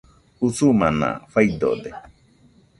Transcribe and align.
Usumana 0.45 1.09
faidode 1.33 1.89